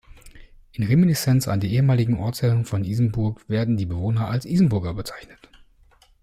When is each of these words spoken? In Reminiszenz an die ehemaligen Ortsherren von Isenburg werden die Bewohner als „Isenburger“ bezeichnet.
In 0.71 0.83
Reminiszenz 0.83 1.47
an 1.47 1.59
die 1.59 1.75
ehemaligen 1.75 2.17
Ortsherren 2.17 2.65
von 2.65 2.83
Isenburg 2.83 3.47
werden 3.47 3.77
die 3.77 3.85
Bewohner 3.85 4.29
als 4.29 4.45
„Isenburger“ 4.45 4.95
bezeichnet. 4.95 5.37